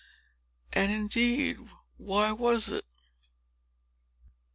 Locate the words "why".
1.97-2.31